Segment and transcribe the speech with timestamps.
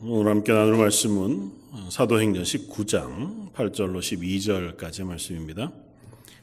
[0.00, 1.50] 오늘 함께 나눌 말씀은
[1.90, 5.72] 사도행전 19장 8절로 12절까지의 말씀입니다.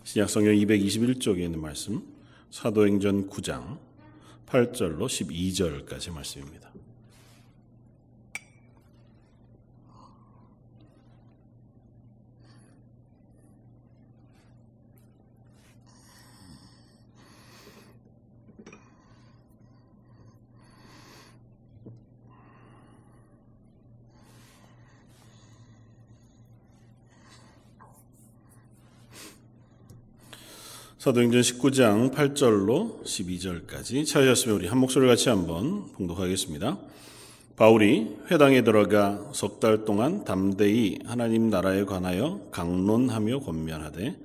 [0.04, 2.04] 신약성경 221쪽에 있는 말씀
[2.52, 3.78] 사도행전 9장
[4.46, 6.70] 8절로 12절까지 말씀입니다.
[31.06, 36.80] 사도행전 19장 8절로 12절까지 찾으셨으면 우리 한 목소리 같이 한번 봉독하겠습니다.
[37.56, 44.18] 바울이 회당에 들어가 석 달 동안 담대히 하나님 나라에 관하여 강론하며 권면하되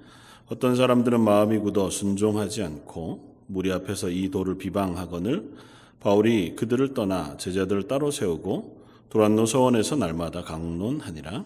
[0.48, 5.52] 어떤 사람들은 마음이 굳어 순종하지 않고 무리 앞에서 이 도를 비방하거늘
[6.00, 11.44] 바울이 그들을 떠나 제자들을 따로 세우고 도란노 서원에서 날마다 강론하니라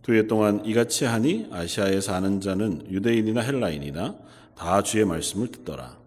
[0.00, 5.98] 두 해 동안 이같이 하니 아시아에 사는 자는 유대인이나 헬라인이나 다 주의 말씀을 듣더라.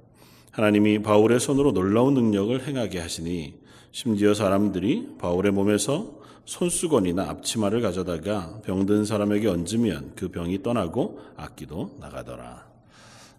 [0.52, 3.56] 하나님이 바울의 손으로 놀라운 능력을 행하게 하시니
[3.92, 12.68] 심지어 사람들이 바울의 몸에서 손수건이나 앞치마를 가져다가 병든 사람에게 얹으면 그 병이 떠나고 악기도 나가더라.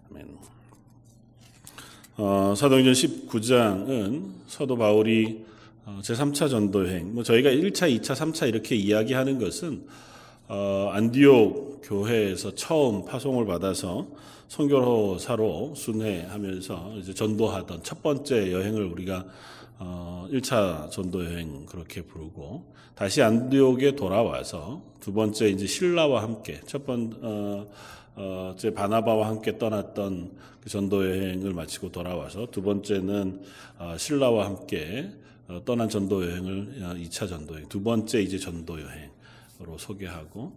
[0.09, 0.37] 아멘.
[2.17, 5.45] 어, 사도행전 19장은 사도 바울이
[5.85, 9.85] 어, 제3차 전도여행, 뭐 저희가 1차, 2차, 3차 이렇게 이야기하는 것은
[10.47, 14.07] 어, 안디옥 교회에서 처음 파송을 받아서
[14.47, 19.25] 선교사로 순회하면서 이제 전도하던 첫 번째 여행을 우리가
[19.77, 26.85] 어, 1차 전도 여행 그렇게 부르고 다시 안디옥에 돌아와서 두 번째 이제 신라와 함께 첫
[26.85, 27.67] 번, 어,
[28.15, 33.41] 어, 제 바나바와 함께 떠났던 그 전도 여행을 마치고 돌아와서 두 번째는
[33.77, 35.11] 어, 신라와 함께
[35.47, 39.14] 어, 떠난 전도 여행을 어, 2차 전도 여행, 두 번째 이제 전도 여행으
[39.59, 40.51] 로 소개하고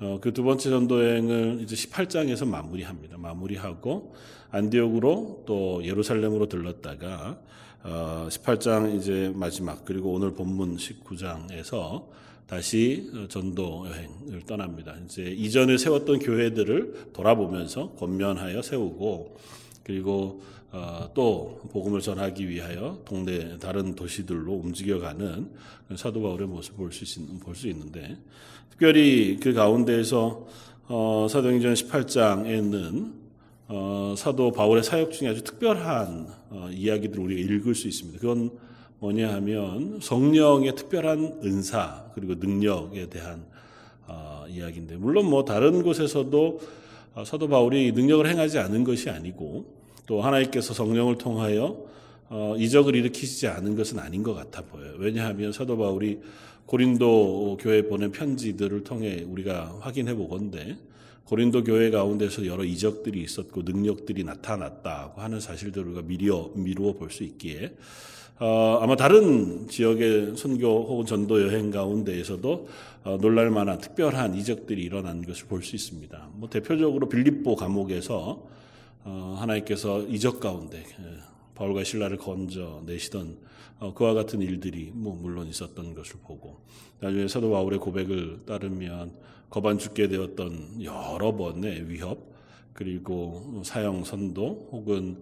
[0.00, 3.18] 어, 그 두 번째 전도 여행을 이제 18장에서 마무리합니다.
[3.18, 4.14] 마무리하고
[4.50, 7.38] 안디옥으로 또 예루살렘으로 들렀다가
[7.82, 12.06] 어, 18장 이제 마지막 그리고 오늘 본문 19장에서
[12.46, 14.94] 다시 전도 여행을 떠납니다.
[15.04, 19.36] 이제 이전에 세웠던 교회들을 돌아보면서 권면하여 세우고
[19.88, 25.50] 그리고 어, 또 복음을 전하기 위하여 동네 다른 도시들로 움직여가는
[25.96, 26.90] 사도 바울의 모습을
[27.40, 28.18] 볼수 있는데
[28.68, 30.46] 특별히 그 가운데에서
[30.88, 33.12] 어, 사도행전 18장에는
[33.68, 38.18] 어, 사도 바울의 사역 중에 아주 특별한 어, 이야기들을 우리가 읽을 수 있습니다.
[38.18, 38.50] 그건
[38.98, 43.46] 뭐냐 하면 성령의 특별한 은사 그리고 능력에 대한
[44.06, 46.60] 어, 이야기인데 물론 뭐 다른 곳에서도
[47.14, 49.77] 어, 사도 바울이 능력을 행하지 않은 것이 아니고
[50.08, 51.76] 또 하나님께서 성령을 통하여
[52.30, 54.94] 어, 이적을 일으키시지 않은 것은 아닌 것 같아 보여요.
[54.98, 56.18] 왜냐하면 사도 바울이
[56.64, 60.76] 고린도 교회 보낸 편지들을 통해 우리가 확인해 보건데
[61.24, 67.22] 고린도 교회 가운데서 여러 이적들이 있었고 능력들이 나타났다고 하는 사실들을 우리가 미루어, 미루어 볼 수
[67.24, 67.74] 있기에
[68.40, 72.68] 어, 아마 다른 지역의 선교 혹은 전도 여행 가운데에서도
[73.04, 76.30] 어, 놀랄 만한 특별한 이적들이 일어난 것을 볼 수 있습니다.
[76.34, 78.57] 뭐 대표적으로 빌립보 감옥에서 어,
[79.04, 81.02] 하나님께서 이적 가운데 그
[81.54, 83.38] 바울과 신라를 건져 내시던
[83.80, 86.60] 어, 그와 같은 일들이 뭐 물론 있었던 것을 보고
[87.00, 89.12] 나중에 사도 바울의 고백을 따르면
[89.50, 92.32] 거반 죽게 되었던 여러 번의 위협
[92.72, 95.18] 그리고 사형 선도 혹은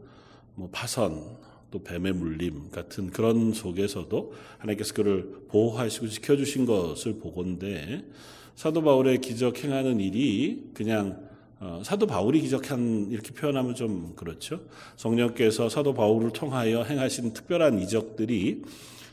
[0.55, 1.37] 뭐 파선
[1.71, 8.05] 또 뱀의 물림 같은 그런 속에서도 하나님께서 그를 보호하시고 지켜주신 것을 보건데
[8.55, 14.61] 사도 바울의 기적 행하는 일이 그냥 어, 사도 바울이 기적한 이렇게 표현하면 좀 그렇죠.
[14.97, 18.63] 성령께서 사도 바울을 통하여 행하신 특별한 이적들이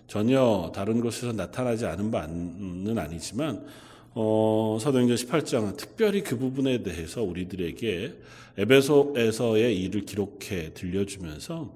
[0.07, 3.65] 전혀 다른 곳에서 나타나지 않은 바는 아니지만
[4.13, 8.13] 어, 사도행전 18장은 특별히 그 부분에 대해서 우리들에게
[8.57, 11.71] 에베소에서의 일을 기록해 들려주면서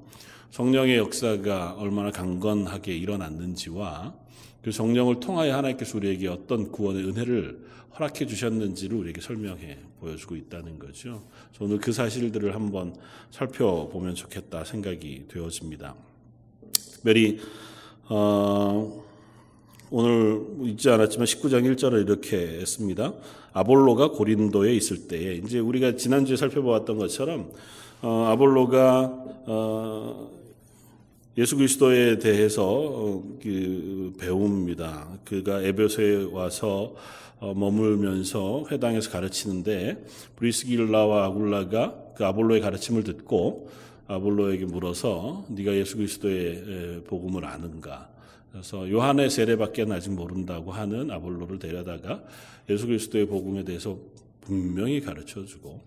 [0.51, 4.13] 성령의 역사가 얼마나 강건하게 일어났는지와
[4.61, 7.65] 그 성령을 통하여 하나님께서 우리에게 어떤 구원의 은혜를
[7.97, 11.23] 허락해 주셨는지를 우리에게 설명해 보여주고 있다는 거죠.
[11.59, 12.95] 오늘 그 사실들을 한번
[13.31, 15.95] 살펴보면 좋겠다 생각이 되어집니다.
[16.73, 17.39] 특별히
[18.09, 19.03] 어,
[19.89, 23.13] 오늘 잊지 않았지만 19장 1절을 이렇게 했습니다.
[23.53, 27.51] 아볼로가 고린도에 있을 때에 이제 우리가 지난주에 살펴보았던 것처럼
[28.03, 30.31] 어, 아볼로가 어,
[31.37, 35.19] 예수 그리스도에 대해서 어, 그 배웁니다.
[35.23, 40.03] 그가 에베소에 와서 어, 머물면서 회당에서 가르치는데
[40.35, 43.69] 브리스길라와 아굴라가 그 아볼로의 가르침을 듣고
[44.07, 48.09] 아볼로에게 물어서 네가 예수 그리스도의 복음을 아는가?
[48.51, 52.23] 그래서 요한의 세례밖에 아직 모른다고 하는 아볼로를 데려다가
[52.69, 53.97] 예수 그리스도의 복음에 대해서
[54.41, 55.81] 분명히 가르쳐 주고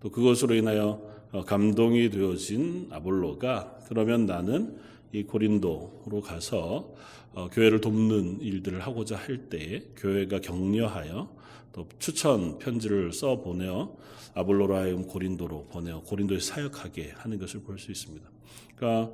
[0.00, 1.00] 또 그것으로 인하여
[1.32, 4.76] 어, 감동이 되어진 아볼로가 그러면 나는
[5.16, 6.92] 이 고린도로 가서
[7.32, 11.34] 어, 교회를 돕는 일들을 하고자 할 때에 교회가 격려하여
[11.72, 13.96] 또 추천 편지를 써 보내어
[14.34, 18.28] 아볼로로 하여금 고린도로 보내어 고린도에 사역하게 하는 것을 볼 수 있습니다.
[18.76, 19.10] 그러니까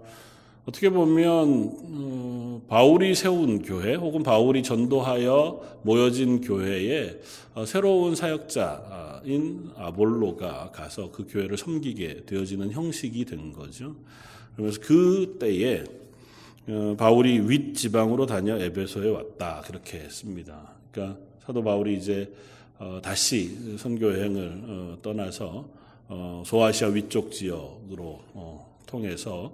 [0.64, 7.20] 어떻게 보면 어, 바울이 세운 교회 혹은 바울이 전도하여 모여진 교회에
[7.54, 13.94] 어, 새로운 사역자인 아볼로가 가서 그 교회를 섬기게 되어지는 형식이 된 거죠.
[14.56, 15.84] 그래서 그 때에
[16.68, 20.74] 어, 바울이 윗 지방으로 다녀 에베소에 왔다 그렇게 했습니다.
[20.90, 22.32] 그러니까 사도 바울이 이제
[23.02, 25.68] 다시 선교 여행을 떠나서
[26.44, 28.20] 소아시아 위쪽 지역으로
[28.86, 29.52] 통해서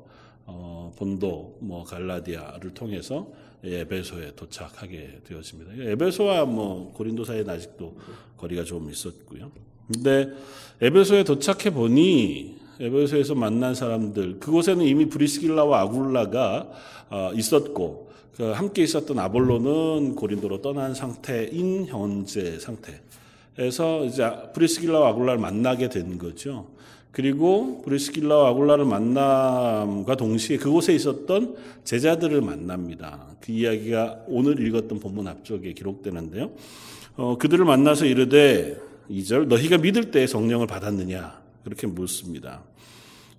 [0.51, 3.31] 어, 본도, 뭐 갈라디아를 통해서
[3.63, 5.73] 에베소에 도착하게 되었습니다.
[5.91, 7.99] 에베소와 뭐 고린도 사이는 아직도
[8.39, 9.51] 거리가 좀 있었고요.
[9.93, 10.29] 근데
[10.81, 16.69] 에베소에 도착해 보니 에베소에서 만난 사람들 그곳에는 이미 브리스길라와 아굴라가
[17.11, 25.89] 어, 있었고 그 함께 있었던 아볼로는 고린도로 떠난 상태인 현재 상태에서 이제 브리스길라와 아굴라를 만나게
[25.89, 26.69] 된 거죠.
[27.11, 33.27] 그리고 브리스길라와 아굴라를 만남과 동시에 그곳에 있었던 제자들을 만납니다.
[33.41, 36.53] 그 이야기가 오늘 읽었던 본문 앞쪽에 기록되는데요.
[37.17, 38.77] 어, 그들을 만나서 이르되
[39.11, 42.63] 2절 너희가 믿을 때 성령을 받았느냐 그렇게 묻습니다.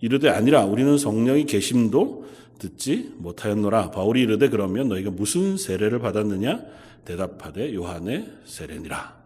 [0.01, 2.25] 이르되 아니라 우리는 성령이 계심도
[2.59, 3.91] 듣지 못하였노라.
[3.91, 6.61] 바울이 이르되 그러면 너희가 무슨 세례를 받았느냐?
[7.05, 9.17] 대답하되 요한의 세례니라.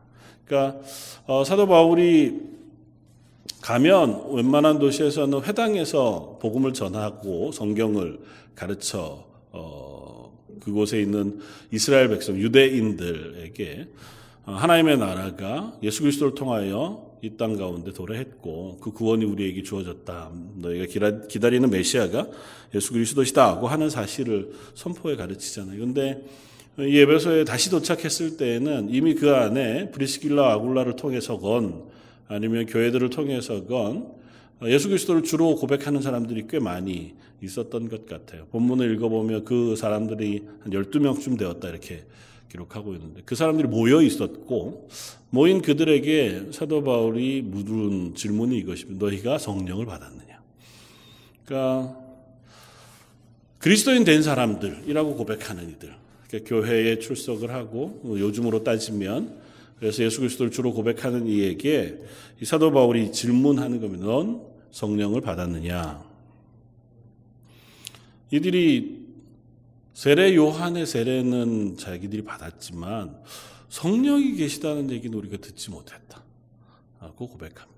[0.46, 0.80] 그러니까
[1.26, 2.40] 어, 사도 바울이
[3.62, 8.20] 가면 웬만한 도시에서는 회당에서 복음을 전하고 성경을
[8.56, 11.40] 가르쳐 어, 그곳에 있는
[11.72, 13.88] 이스라엘 백성 유대인들에게
[14.46, 20.32] 어, 하나님의 나라가 예수 그리스도를 통하여 이 땅 가운데 도래했고 그 구원이 우리에게 주어졌다.
[20.58, 20.86] 너희가
[21.30, 22.28] 기다리는 메시아가
[22.76, 25.80] 예수 그리스도시다고 하는 사실을 선포해 가르치잖아요.
[25.80, 26.22] 근데
[26.80, 31.84] 이 에베소에 다시 도착했을 때에는 이미 그 안에 브리스길라 아굴라를 통해서건
[32.28, 34.12] 아니면 교회들을 통해서건
[34.66, 38.48] 예수 그리스도를 주로 고백하는 사람들이 꽤 많이 있었던 것 같아요.
[38.52, 42.04] 본문을 읽어보면 그 사람들이 한 12명쯤 되었다 이렇게
[42.54, 44.88] 기록하고 있는데 그 사람들이 모여 있었고
[45.32, 49.04] 모인 그들에게 사도 바울이 묻은 질문이 이것입니다.
[49.06, 50.42] 너희가 성령을 받았느냐?
[51.46, 51.98] 그러니까
[53.58, 55.96] 그리스도인 된 사람들이라고 고백하는 이들.
[56.28, 59.42] 그러니까 교회에 출석을 하고 요즘으로 따지면
[59.80, 61.98] 그래서 예수 그리스도를 주로 고백하는 이에게
[62.40, 64.06] 이 사도 바울이 질문하는 겁니다.
[64.06, 64.42] 넌
[64.72, 66.04] 성령을 받았느냐?
[68.32, 69.03] 이들이
[69.94, 73.16] 세례 요한의 세례는 자기들이 받았지만
[73.70, 76.24] 성령이 계시다는 얘기는 우리가 듣지 못했다.
[77.16, 77.74] 고 고백합니다.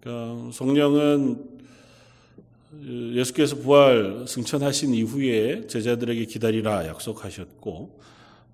[0.00, 1.54] 그러니까 성령은
[3.14, 8.00] 예수께서 부활 승천하신 이후에 제자들에게 기다리라 약속하셨고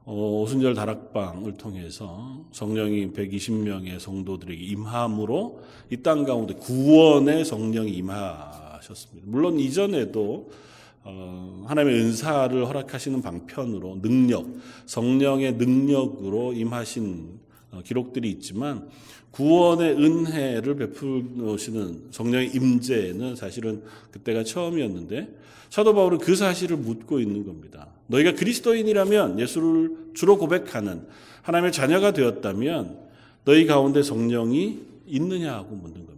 [0.05, 9.29] 어, 오순절 다락방을 통해서 성령이 120명의 성도들에게 임함으로 이 땅 가운데 구원의 성령이 임하셨습니다.
[9.29, 10.70] 물론 이전에도 어,
[11.03, 14.47] 하나님의 은사를 허락하시는 방편으로 능력,
[14.87, 17.41] 성령의 능력으로 임하신
[17.73, 18.89] 어, 기록들이 있지만
[19.31, 25.37] 구원의 은혜를 베푸시는 성령의 임재는 사실은 그때가 처음이었는데
[25.71, 27.87] 사도 바울은 그 사실을 묻고 있는 겁니다.
[28.09, 31.07] 너희가 그리스도인이라면 예수를 주로 고백하는
[31.43, 32.99] 하나님의 자녀가 되었다면
[33.45, 36.10] 너희 가운데 성령이 있느냐고 묻는 겁니다.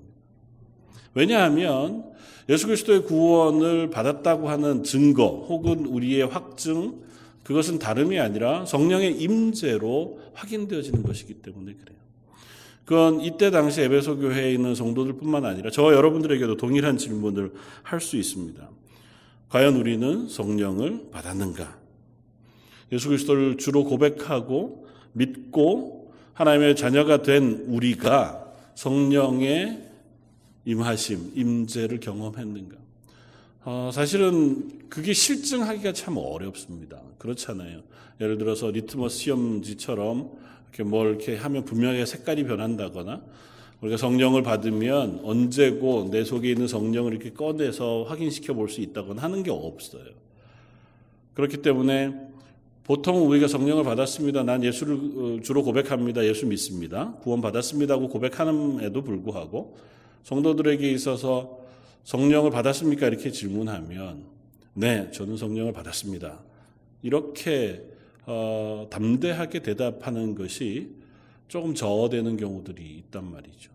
[1.14, 2.04] 왜냐하면
[2.48, 7.02] 예수 그리스도의 구원을 받았다고 하는 증거 혹은 우리의 확증
[7.44, 11.98] 그것은 다름이 아니라 성령의 임재로 확인되어지는 것이기 때문에 그래요.
[12.84, 17.52] 그건 이때 당시 에베소 교회에 있는 성도들뿐만 아니라 저와 여러분들에게도 동일한 질문을
[17.82, 18.68] 할 수 있습니다.
[19.48, 21.78] 과연 우리는 성령을 받았는가?
[22.90, 29.91] 예수 그리스도를 주로 고백하고 믿고 하나님의 자녀가 된 우리가 성령의
[30.64, 32.76] 임하심, 임재를 경험했는가?
[33.64, 37.00] 어, 사실은 그게 실증하기가 참 어렵습니다.
[37.18, 37.82] 그렇잖아요.
[38.20, 40.30] 예를 들어서 리트머스 시험지처럼
[40.68, 43.22] 이렇게 뭘 이렇게 하면 분명히 색깔이 변한다거나
[43.80, 49.42] 우리가 성령을 받으면 언제고 내 속에 있는 성령을 이렇게 꺼내서 확인시켜 볼 수 있다거나 하는
[49.42, 50.04] 게 없어요.
[51.34, 52.14] 그렇기 때문에
[52.84, 54.42] 보통 우리가 성령을 받았습니다.
[54.42, 56.24] 난 예수를 어, 주로 고백합니다.
[56.24, 57.14] 예수 믿습니다.
[57.22, 59.76] 구원 받았습니다고 고백하는에도 불구하고
[60.24, 61.58] 성도들에게 있어서
[62.04, 63.06] 성령을 받았습니까?
[63.06, 64.24] 이렇게 질문하면
[64.74, 66.40] 네, 저는 성령을 받았습니다.
[67.02, 67.84] 이렇게
[68.24, 70.90] 어, 담대하게 대답하는 것이
[71.48, 73.70] 조금 저어되는 경우들이 있단 말이죠.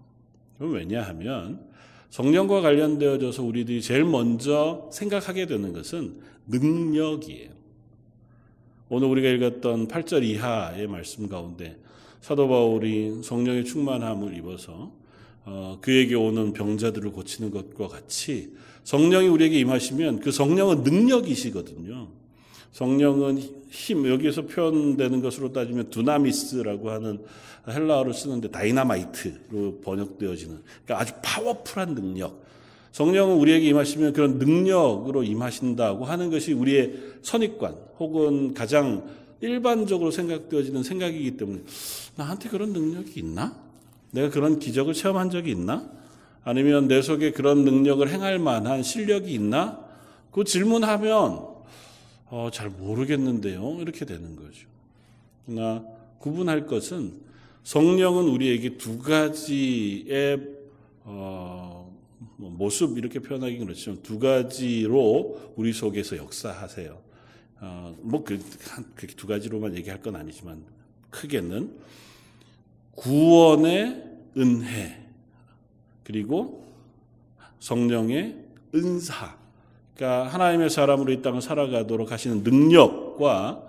[0.57, 1.67] 그럼 왜냐하면
[2.09, 7.51] 성령과 관련되어져서 우리들이 제일 먼저 생각하게 되는 것은 능력이에요.
[8.89, 11.77] 오늘 우리가 읽었던 8절 이하의 말씀 가운데
[12.21, 14.97] 사도 바울이 성령의 충만함을 입어서 어,
[15.81, 22.07] 그에게 오는 병자들을 고치는 것과 같이 성령이 우리에게 임하시면 그 성령은 능력이시거든요.
[22.71, 27.19] 성령은 힘, 여기에서 표현되는 것으로 따지면 두나미스라고 하는
[27.67, 32.45] 헬라어를 쓰는데 다이나마이트로 번역되어지는 그러니까 아주 powerful한 능력.
[32.91, 39.07] 성령은 우리에게 임하시면 그런 능력으로 임하신다고 하는 것이 우리의 선입관 혹은 가장
[39.41, 41.61] 일반적으로 생각되어지는 생각이기 때문에
[42.15, 43.66] 나한테 그런 능력이 있나?
[44.17, 45.87] 내가 그런 기적을 체험한 적이 있나?
[46.43, 49.85] 아니면 내 속에 그런 능력을 행할 만한 실력이 있나?
[50.31, 51.45] 그 질문하면
[52.29, 53.77] 어, 잘 모르겠는데요.
[53.79, 54.67] 이렇게 되는 거죠.
[55.45, 55.85] 그러나
[56.17, 57.13] 구분할 것은
[57.63, 60.41] 성령은 우리에게 두 가지의
[61.03, 61.95] 어,
[62.37, 66.97] 뭐 모습 이렇게 표현하기 그렇지만 두 가지로 우리 속에서 역사하세요.
[67.59, 68.39] 어, 뭐그
[68.95, 70.63] 그렇게 두 가지로만 얘기할 건 아니지만
[71.11, 71.71] 크게는
[72.95, 74.06] 구원의
[74.37, 75.05] 은혜
[76.03, 76.65] 그리고
[77.59, 78.35] 성령의
[78.75, 79.35] 은사
[79.95, 83.63] 그러니까 하나님의 사람으로 이 땅을 살아가도록 하시는 능력과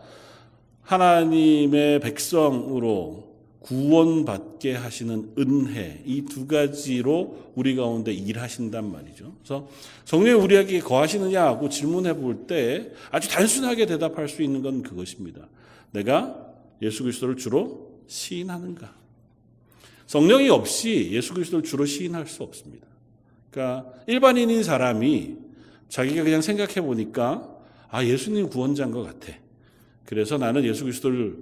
[0.82, 3.28] 하나님의 백성으로
[3.60, 9.34] 구원받게 하시는 은혜 이 두 가지로 우리 가운데 일하신단 말이죠.
[9.42, 9.68] 그래서
[10.04, 15.48] 성령이 우리에게 거하시느냐고 질문해 볼 때 아주 단순하게 대답할 수 있는 건 그것입니다.
[15.90, 16.34] 내가
[16.80, 18.97] 예수 그리스도를 주로 시인하는가?
[20.08, 22.86] 성령이 없이 예수 그리스도를 주로 시인할 수 없습니다.
[23.50, 25.36] 그러니까 일반인인 사람이
[25.90, 27.46] 자기가 그냥 생각해 보니까
[27.90, 29.38] 아 예수님 구원자인 것 같아.
[30.06, 31.36] 그래서 나는 예수 그리스도를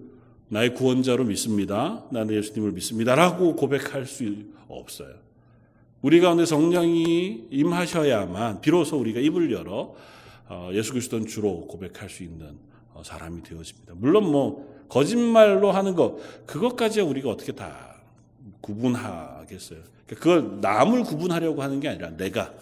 [0.48, 2.04] 나의 구원자로 믿습니다.
[2.10, 4.24] 나는 예수님을 믿습니다라고 고백할 수
[4.66, 5.14] 없어요.
[6.02, 9.94] 우리 가운데 성령이 임하셔야만 비로소 우리가 입을 열어
[10.48, 12.58] 어, 예수 그리스도는 주로 고백할 수 있는
[12.94, 13.94] 어, 사람이 되어집니다.
[13.96, 17.95] 물론 뭐 거짓말로 하는 것 그것까지 우리가 어떻게 다
[18.60, 19.80] 구분하겠어요.
[20.06, 22.54] 그러니까 그걸 남을 구분하려고 하는 게 아니라 내가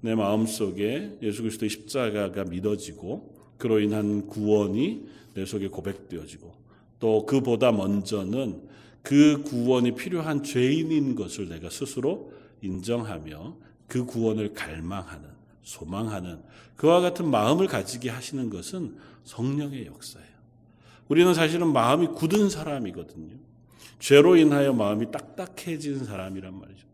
[0.00, 6.52] 내 마음 속에 예수 그리스도의 십자가가 믿어지고 그로 인한 구원이 내 속에 고백되어지고
[6.98, 8.62] 또 그보다 먼저는
[9.02, 15.28] 그 구원이 필요한 죄인인 것을 내가 스스로 인정하며 그 구원을 갈망하는
[15.62, 16.40] 소망하는
[16.76, 20.32] 그와 같은 마음을 가지게 하시는 것은 성령의 역사예요.
[21.08, 23.36] 우리는 사실은 마음이 굳은 사람이거든요.
[24.02, 26.86] 죄로 인하여 마음이 딱딱해진 사람이란 말이죠.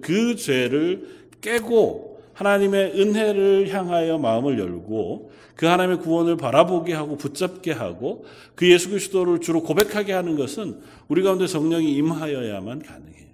[0.00, 8.24] 그 죄를 깨고 하나님의 은혜를 향하여 마음을 열고 그 하나님의 구원을 바라보게 하고 붙잡게 하고
[8.54, 13.26] 그 예수 그리스도를 주로 고백하게 하는 것은 우리 가운데 성령이 임하여야만 가능해요.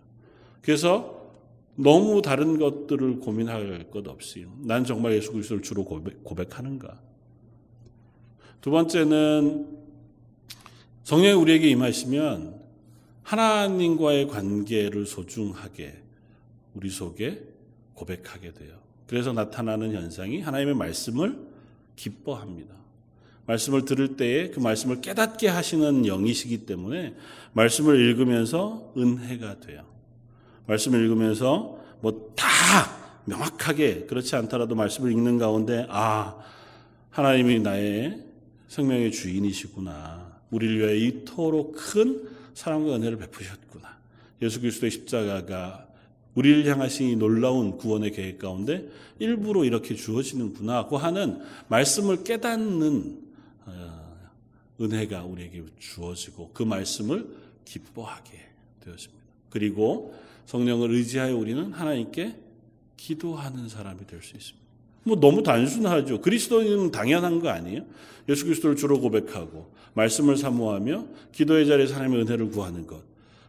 [0.62, 1.30] 그래서
[1.74, 6.98] 너무 다른 것들을 고민할 것 없이 난 정말 예수 그리스도를 주로 고백, 하는가
[8.62, 9.66] 두 번째는
[11.04, 12.57] 성령이 우리에게 임하시면
[13.28, 15.94] 하나님과의 관계를 소중하게
[16.74, 17.42] 우리 속에
[17.94, 18.78] 고백하게 돼요.
[19.06, 21.38] 그래서 나타나는 현상이 하나님의 말씀을
[21.94, 22.74] 기뻐합니다.
[23.46, 27.14] 말씀을 들을 때에 그 말씀을 깨닫게 하시는 영이시기 때문에
[27.52, 29.84] 말씀을 읽으면서 은혜가 돼요.
[30.66, 32.46] 말씀을 읽으면서 뭐 다
[33.26, 36.36] 명확하게 그렇지 않더라도 말씀을 읽는 가운데 아
[37.10, 38.24] 하나님이 나의
[38.68, 40.38] 생명의 주인이시구나.
[40.50, 43.98] 우리를 위하여 이토록 큰 사랑과 은혜를 베푸셨구나.
[44.42, 45.86] 예수 그리스도의 십자가가
[46.34, 48.88] 우리를 향하신 이 놀라운 구원의 계획 가운데
[49.20, 53.22] 일부러 이렇게 주어지는구나 고 하는 말씀을 깨닫는
[53.66, 54.18] 어,
[54.80, 57.28] 은혜가 우리에게 주어지고 그 말씀을
[57.64, 58.48] 기뻐하게
[58.80, 59.22] 되었습니다.
[59.50, 62.40] 그리고 성령을 의지하여 우리는 하나님께
[62.96, 64.66] 기도하는 사람이 될 수 있습니다.
[65.04, 66.22] 뭐 너무 단순하죠.
[66.22, 67.84] 그리스도인은 당연한 거 아니에요?
[68.28, 73.02] 예수 그리스도를 주로 고백하고 말씀을 사모하며 기도의 자리에 하나님의 은혜를 구하는 것.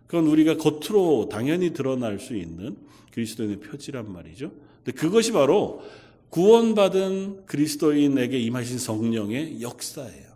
[0.08, 2.76] 그건 우리가 겉으로 당연히 드러날 수 있는
[3.12, 4.52] 그리스도인의 표지란 말이죠.
[4.84, 5.84] 근데 그것이 바로
[6.30, 10.30] 구원받은 그리스도인에게 임하신 성령의 역사예요.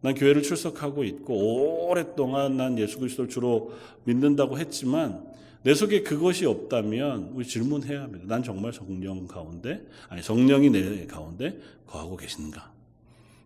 [0.00, 3.72] 난 교회를 출석하고 있고 오랫동안 난 예수 그리스도를 주로
[4.04, 5.24] 믿는다고 했지만
[5.62, 8.24] 내 속에 그것이 없다면 우리 질문해야 합니다.
[8.26, 12.71] 난 정말 성령 가운데 아니 성령이 내 가운데 거하고 계신가?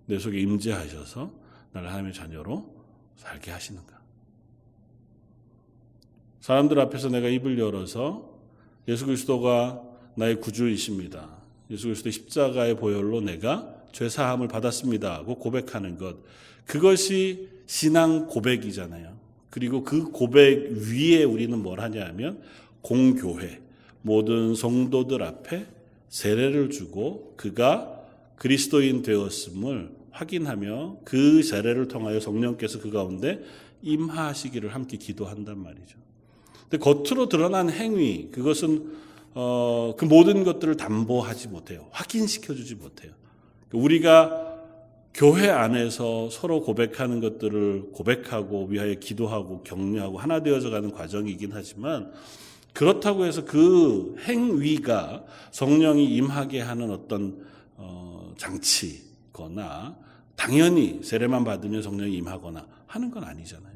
[0.06, 1.32] 내 속에 임재하셔서
[1.72, 2.74] 나를 하나님의 자녀로
[3.16, 3.96] 살게 하시는가?
[6.40, 8.38] 사람들 앞에서 내가 입을 열어서
[8.88, 9.82] 예수 그리스도가
[10.14, 11.28] 나의 구주이십니다.
[11.70, 16.16] 예수 그리스도의 십자가의 보혈로 내가 죄 사함을 받았습니다 고 고백하는 것
[16.66, 19.16] 그것이 신앙 고백이잖아요.
[19.50, 22.42] 그리고 그 고백 위에 우리는 뭘 하냐면
[22.82, 23.60] 공교회
[24.02, 25.66] 모든 성도들 앞에
[26.08, 28.00] 세례를 주고 그가
[28.36, 33.42] 그리스도인 되었음을 확인하며 그 세례를 통하여 성령께서 그 가운데
[33.82, 35.98] 임하시기를 함께 기도한단 말이죠.
[36.68, 38.96] 근데 겉으로 드러난 행위 그것은
[39.34, 41.86] 어, 그 모든 것들을 담보하지 못해요.
[41.90, 43.12] 확인시켜주지 못해요.
[43.72, 44.54] 우리가
[45.12, 52.12] 교회 안에서 서로 고백하는 것들을 고백하고 위하여 기도하고 격려하고 하나 되어져 가는 과정이긴 하지만
[52.72, 57.44] 그렇다고 해서 그 행위가 성령이 임하게 하는 어떤
[57.76, 60.05] 어, 장치거나
[60.36, 63.74] 당연히 세례만 받으면 성령이 임하거나 하는 건 아니잖아요.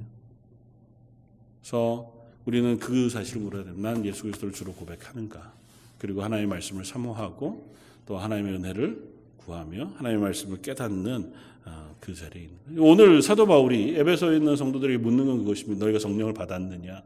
[1.61, 2.13] 그래서
[2.45, 3.91] 우리는 그 사실을 물어야 됩니다.
[3.91, 5.53] 난 예수 그리스도를 주로 고백하는가?
[5.99, 7.75] 그리고 하나님의 말씀을 사모하고
[8.07, 9.03] 또 하나님의 은혜를
[9.39, 11.33] 구하며 하나님의 말씀을 깨닫는
[11.67, 12.49] 어, 그 자리에
[12.79, 15.85] 오늘 사도 바울이 에베소에 있는 성도들에게 묻는 건 그것입니다.
[15.85, 17.03] 너희가 성령을 받았느냐?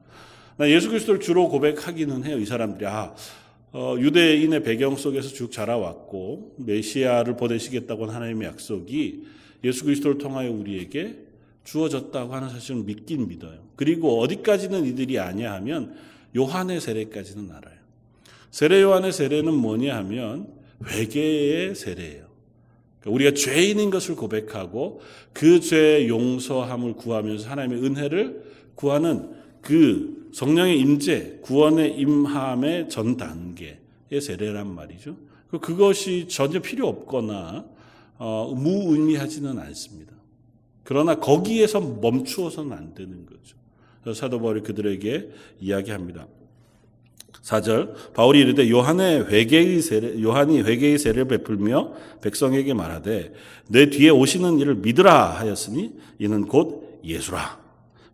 [0.57, 2.39] 나 예수 그리스도를 주로 고백하기는 해요.
[2.39, 3.15] 이 사람들이 아
[3.73, 9.25] 어, 유대인의 배경 속에서 쭉 자라왔고 메시아를 보내시겠다고 한 하나님의 약속이
[9.65, 11.17] 예수 그리스도를 통하여 우리에게
[11.65, 13.59] 주어졌다고 하는 사실을 믿긴 믿어요.
[13.77, 15.97] 그리고 어디까지는 이들이 아냐 하면
[16.37, 17.75] 요한의 세례까지는 알아요.
[18.51, 20.49] 세례 요한의 세례는 뭐냐 하면
[20.87, 22.27] 회개의 세례예요.
[23.01, 25.01] 그러니까 우리가 죄인인 것을 고백하고
[25.33, 28.45] 그 죄의 용서함을 구하면서 하나님의 은혜를
[28.75, 29.31] 구하는
[29.61, 35.17] 그 성령의 임재, 구원의 임함의 전 단계의 세례란 말이죠.
[35.61, 37.65] 그것이 전혀 필요 없거나
[38.19, 40.13] 어, 무의미하지는 않습니다.
[40.85, 43.57] 그러나 거기에서 멈추어서는 안 되는 거죠.
[44.15, 45.31] 사도 바울이 그들에게
[45.61, 46.27] 이야기합니다.
[47.43, 51.93] 4절 바울이 이르되 요한의 회개의 세례 요한이 회개의 세례를 베풀며
[52.23, 53.33] 백성에게 말하되
[53.69, 57.61] 내 뒤에 오시는 이를 믿으라 하였으니 이는 곧 예수라.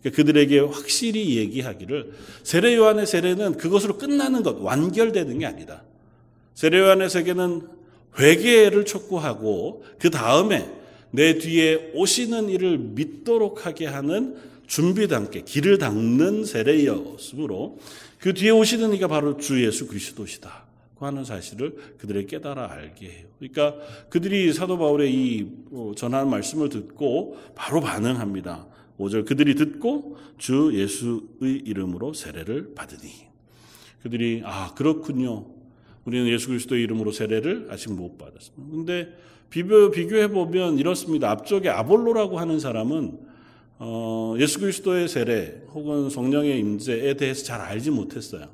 [0.00, 5.84] 그러니까 그들에게 확실히 얘기하기를 세례 요한의 세례는 그것으로 끝나는 것 완결되는 게 아니다.
[6.54, 7.79] 세례 요한의 세계는
[8.18, 10.70] 회개를 촉구하고 그 다음에
[11.10, 17.78] 내 뒤에 오시는 이를 믿도록 하게 하는 준비 단계, 길을 닦는 세례였으므로
[18.18, 20.66] 그 뒤에 오시는 이가 바로 주 예수 그리스도시다.
[20.94, 23.26] 고 하는 사실을 그들에게 깨달아 알게 해요.
[23.38, 23.74] 그러니까
[24.10, 28.66] 그들이 사도 바울의 이 어, 전하는 말씀을 듣고 바로 반응합니다.
[28.98, 33.10] 5절 그들이 듣고 주 예수의 이름으로 세례를 받으니
[34.02, 35.46] 그들이 아 그렇군요.
[36.10, 38.76] 우리는 예수 그리스도의 이름으로 세례를 아직 못 받았습니다.
[38.76, 39.08] 근데
[39.48, 41.30] 비교, 비교해 보면 이렇습니다.
[41.30, 43.18] 앞쪽에 아볼로라고 하는 사람은
[43.78, 48.48] 어, 예수 그리스도의 세례 혹은 성령의 임재에 대해서 잘 알지 못했어요.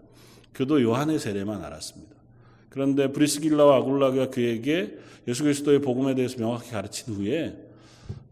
[0.53, 2.15] 그도 요한의 세례만 알았습니다.
[2.69, 7.57] 그런데 브리스길라와 아굴라가 그에게 예수 그리스도의 복음에 대해서 명확히 가르친 후에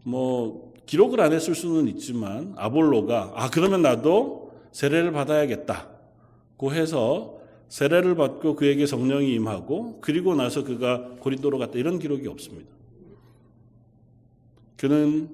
[0.03, 7.34] 뭐 기록을 안 했을 수는 있지만 아볼로가 아 그러면 나도 세례를 받아야겠다고 해서
[7.69, 12.69] 세례를 받고 그에게 성령이 임하고 그리고 나서 그가 고린도로 갔다 이런 기록이 없습니다.
[14.77, 15.29] 그는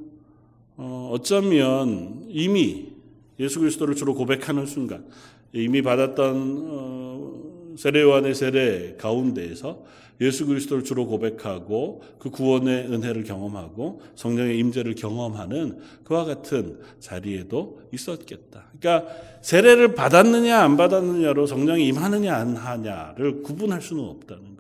[0.78, 2.94] 어, 어쩌면 이미
[3.40, 5.06] 예수 그리스도를 주로 고백하는 순간
[5.54, 9.84] 이미 받았던 어, 세례 요한의 세례 가운데에서
[10.22, 18.66] 예수 그리스도를 주로 고백하고 그 구원의 은혜를 경험하고 성령의 임재를 경험하는 그와 같은 자리에도 있었겠다.
[18.80, 24.51] 그러니까 세례를 받았느냐 안 받았느냐로 성령이 임하느냐 안 하냐를 구분할 수는 없다는.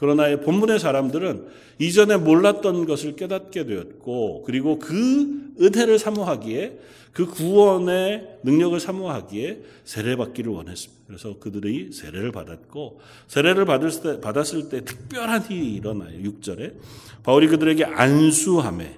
[0.00, 1.44] 그러나 본문의 사람들은
[1.78, 6.78] 이전에 몰랐던 것을 깨닫게 되었고 그리고 그 은혜를 사모하기에
[7.12, 11.04] 그 구원의 능력을 사모하기에 세례받기를 원했습니다.
[11.06, 16.18] 그래서 그들이 세례를 받았고 세례를 받을 때, 받았을 때 특별한 일이 일어나요.
[16.18, 16.76] 6절에
[17.22, 18.96] 바울이 그들에게 안수함에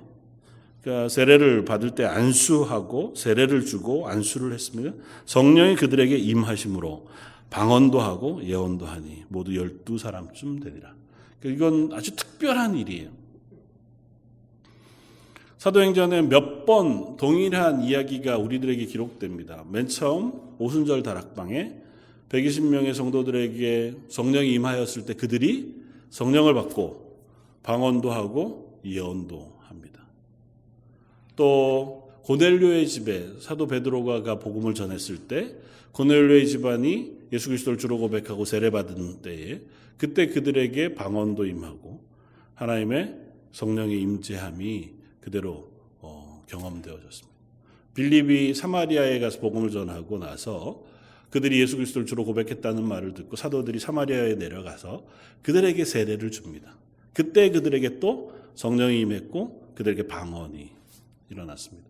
[0.82, 4.92] 그러니까 세례를 받을 때 안수하고 세례를 주고 안수를 했습니다.
[5.26, 7.08] 성령이 그들에게 임하심으로
[7.52, 10.94] 방언도 하고 예언도 하니 모두 열두 사람쯤 되리라.
[11.38, 13.10] 그러니까 이건 아주 특별한 일이에요.
[15.58, 19.64] 사도행전에 몇 번 동일한 이야기가 우리들에게 기록됩니다.
[19.70, 21.74] 맨 처음 오순절 다락방에
[22.28, 25.74] 120명의 성도들에게 성령이 임하였을 때 그들이
[26.10, 27.18] 성령을 받고
[27.64, 30.06] 방언도 하고 예언도 합니다.
[31.36, 35.54] 또 고넬료의 집에 사도 베드로가 복음을 전했을 때
[35.90, 39.60] 고넬료의 집안이 예수 그리스도를 주로 고백하고 세례받은 때에
[39.96, 42.02] 그때 그들에게 방언도 임하고
[42.54, 43.16] 하나님의
[43.52, 44.90] 성령의 임재함이
[45.20, 47.32] 그대로 어, 경험되어졌습니다.
[47.94, 50.84] 빌립이 사마리아에 가서 복음을 전하고 나서
[51.30, 55.06] 그들이 예수 그리스도를 주로 고백했다는 말을 듣고 사도들이 사마리아에 내려가서
[55.42, 56.76] 그들에게 세례를 줍니다.
[57.14, 60.70] 그때 그들에게 또 성령이 임했고 그들에게 방언이
[61.30, 61.88] 일어났습니다.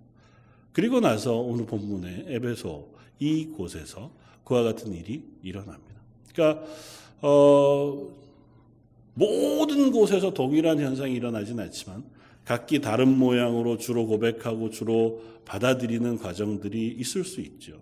[0.72, 4.12] 그리고 나서 오늘 본문의 에베소 이곳에서
[4.44, 6.00] 그와 같은 일이 일어납니다.
[6.33, 6.64] 그러니까
[7.20, 8.09] 어,
[9.14, 12.05] 모든 곳에서 동일한 현상이 일어나진 않지만
[12.44, 17.81] 각기 다른 모양으로 주로 고백하고 주로 받아들이는 과정들이 있을 수 있죠.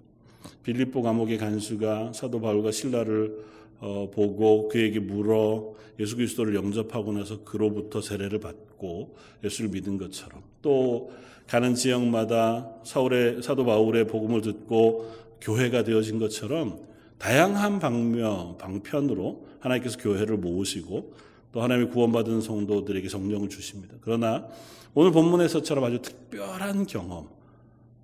[0.63, 3.45] 빌립보 감옥의 간수가 사도 바울과 신라를
[3.81, 11.11] 어, 보고 그에게 물어 예수 그리스도를 영접하고 나서 그로부터 세례를 받고 예수를 믿은 것처럼 또
[11.47, 16.81] 가는 지역마다 사울의 사도 바울의 복음을 듣고 교회가 되어진 것처럼
[17.19, 21.15] 다양한 방면 방편으로 하나님께서 교회를 모으시고
[21.53, 23.95] 또 하나님의 구원받은 성도들에게 성령을 주십니다.
[24.01, 24.49] 그러나
[24.95, 27.29] 오늘 본문에서처럼 아주 특별한 경험,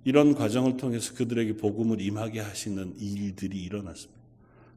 [0.03, 4.21] 이런 과정을 통해서 그들에게 복음을 임하게 하시는 일들이 일어났습니다.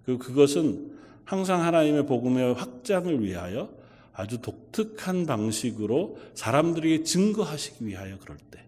[0.05, 0.93] 그 그것은
[1.25, 3.71] 항상 하나님의 복음의 확장을 위하여
[4.13, 8.65] 아주 독특한 방식으로 사람들에게 증거하시기 위하여 그럴 때.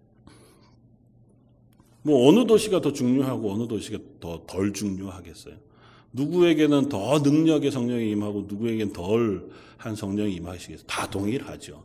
[2.02, 5.54] 뭐 어느 도시가 더 중요하고 어느 도시가 더 덜 중요하겠어요.
[6.12, 9.50] 누구에게는 더 능력의 성령이 임하고 누구에게는 덜
[9.82, 10.86] 한 성령이 임하시겠어요.
[10.86, 11.82] 다 동일하죠.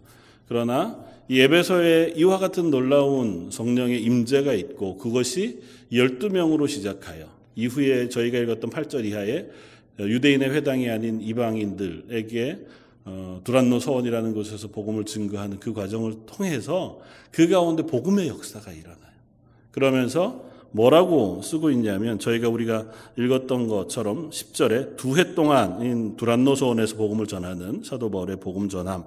[0.48, 8.70] 그러나 이 에베소에 이와 같은 놀라운 성령의 임재가 있고 그것이 12명으로 시작하여 이후에 저희가 읽었던
[8.70, 9.48] 8절 이하에
[10.00, 12.66] 유대인의 회당이 아닌 이방인들에게
[13.06, 17.00] 어, 두란노 서원이라는 곳에서 복음을 증거하는 그 과정을 통해서
[17.32, 19.07] 그 가운데 복음의 역사가 일어나요.
[19.78, 27.28] 그러면서 뭐라고 쓰고 있냐면 저희가 우리가 읽었던 것처럼 10절에 두 해 동안 두란노 서원에서 복음을
[27.28, 29.04] 전하는 사도 바울의 복음 전함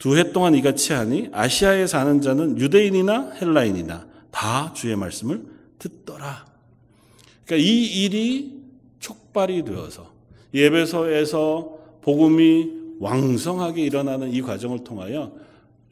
[0.00, 5.44] 두 해 동안 이같이 하니 아시아에 사는 자는 유대인이나 헬라인이나 다 주의 말씀을
[5.78, 6.44] 듣더라.
[7.46, 8.60] 그러니까 이 일이
[8.98, 10.10] 촉발이 되어서
[10.54, 15.32] 예배소에서 복음이 왕성하게 일어나는 이 과정을 통하여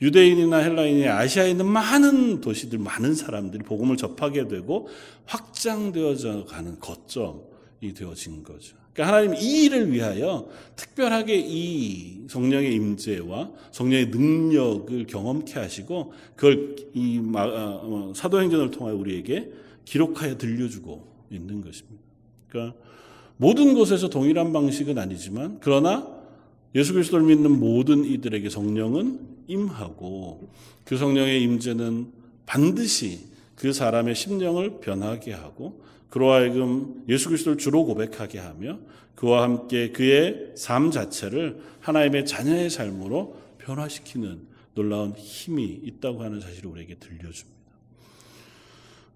[0.00, 4.88] 유대인이나 헬라인이 아시아에 있는 많은 도시들, 많은 사람들이 복음을 접하게 되고
[5.24, 8.76] 확장되어져 가는 거점이 되어진 거죠.
[8.92, 17.18] 그러니까 하나님 이 일을 위하여 특별하게 이 성령의 임재와 성령의 능력을 경험케 하시고 그걸 이
[17.18, 19.50] 어, 어, 사도행전을 통하여 우리에게
[19.84, 22.02] 기록하여 들려주고 있는 것입니다.
[22.48, 22.76] 그러니까
[23.36, 26.08] 모든 곳에서 동일한 방식은 아니지만 그러나
[26.74, 30.50] 예수 그리스도를 믿는 모든 이들에게 성령은 임하고
[30.84, 32.12] 그 성령의 임재는
[32.46, 38.78] 반드시 그 사람의 심령을 변하게 하고 그로 하여금 예수 그리스도를 주로 고백하게 하며
[39.14, 44.40] 그와 함께 그의 삶 자체를 하나님의 자녀의 삶으로 변화시키는
[44.74, 47.56] 놀라운 힘이 있다고 하는 사실을 우리에게 들려줍니다.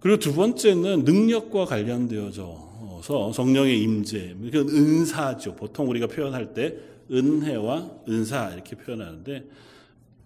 [0.00, 5.54] 그리고 두 번째는 능력과 관련되어져서 성령의 임재, 그 은사죠.
[5.56, 6.76] 보통 우리가 표현할 때
[7.12, 9.44] 은혜와 은사 이렇게 표현하는데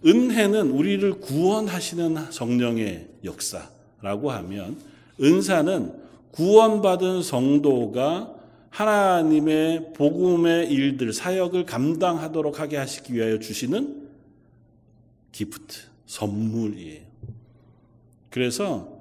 [0.06, 4.76] 은혜는 우리를 구원하시는 성령의 역사라고 하면
[5.20, 5.92] 은사는
[6.32, 8.34] 구원받은 성도가
[8.70, 14.08] 하나님의 복음의 일들, 사역을 감당하도록 하게 하시기 위하여 주시는
[15.30, 17.02] 기프트, 선물이에요.
[18.30, 18.94] 그래서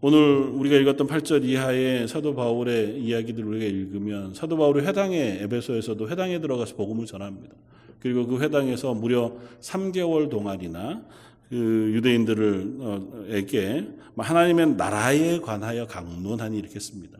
[0.00, 6.40] 오늘 우리가 읽었던 8절 이하의 사도 바울의 이야기들을 우리가 읽으면 사도 바울이 회당에 에베소에서도 회당에
[6.40, 7.54] 들어가서 복음을 전합니다.
[8.00, 11.02] 그리고 그 회당에서 무려 3개월 동안이나
[11.48, 17.18] 그 유대인들에게 하나님의 나라에 관하여 강론하니 이렇게 씁니다.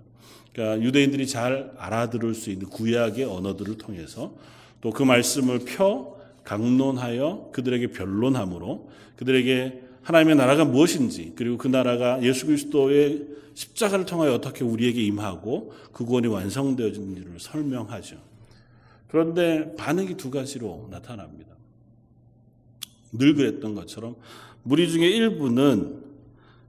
[0.52, 4.34] 그러니까 유대인들이 잘 알아들을 수 있는 구약의 언어들을 통해서
[4.80, 12.46] 또 그 말씀을 펴 강론하여 그들에게 변론함으로 그들에게 하나님의 나라가 무엇인지 그리고 그 나라가 예수
[12.46, 18.29] 그리스도의 십자가를 통하여 어떻게 우리에게 임하고 그 구원이 완성되어진지를 설명하죠.
[19.10, 21.50] 그런데 반응이 두 가지로 나타납니다.
[23.12, 24.16] 늘 그랬던 것처럼
[24.62, 26.02] 무리 중에 일부는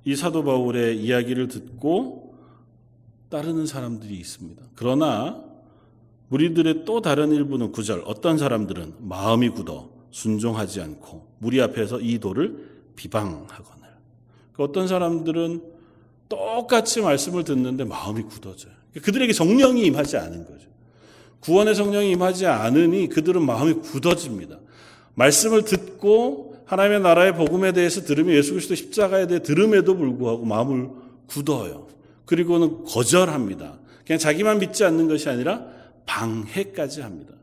[0.06, 2.36] 이 사도 바울의 이야기를 듣고
[3.30, 4.62] 따르는 사람들이 있습니다.
[4.76, 5.44] 그러나
[6.30, 12.70] 무리들의 또 다른 일부는 구절 어떤 사람들은 마음이 굳어 순종하지 않고 무리 앞에서 이 도를
[12.96, 13.90] 비방하거늘
[14.54, 15.62] 그 어떤 사람들은
[16.28, 18.74] 똑같이 말씀을 듣는데 마음이 굳어져요.
[19.02, 20.70] 그들에게 성령이 임하지 않은 거죠.
[21.42, 24.60] 구원의 성령이 임하지 않으니 그들은 마음이 굳어집니다.
[25.16, 30.90] 말씀을 듣고 하나님의 나라의 복음에 대해서 들으며 예수 그리스도 십자가에 대해 들음에도 불구하고 마음을
[31.28, 31.88] 굳어요.
[32.26, 33.80] 그리고는 거절합니다.
[34.06, 35.66] 그냥 자기만 믿지 않는 것이 아니라
[36.06, 37.34] 방해까지 합니다.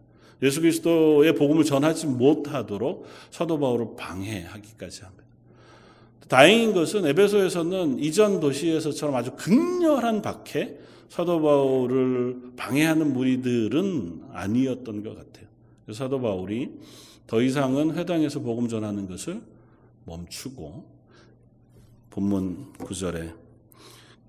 [0.43, 5.25] 예수 그리스도의 복음을 전하지 못하도록 사도 바울을 방해하기까지 합니다.
[6.29, 10.77] 다행인 것은 에베소에서는 이전 도시에서처럼 아주 극렬한 박해,
[11.09, 15.47] 사도 바울을 방해하는 무리들은 아니었던 것 같아요.
[15.93, 16.71] 사도 바울이
[17.27, 19.41] 더 이상은 회당에서 복음 전하는 것을
[20.05, 20.85] 멈추고
[22.11, 23.35] 본문 9절에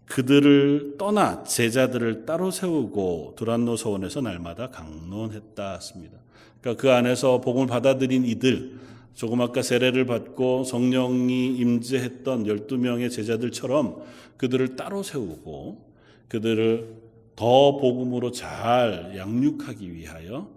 [0.06, 6.18] 그들을 떠나 제자들을 따로 세우고 두란노 서원에서 날마다 강론했다 습니다
[6.60, 8.80] 그러니까 그 안에서 복음을 받아들인 이들
[9.14, 14.02] 조금 아까 세례를 받고 성령이 임재했던 12명의 제자들처럼
[14.38, 15.89] 그들을 따로 세우고
[16.30, 16.96] 그들을
[17.36, 20.48] 더 복음으로 잘 양육하기 위하여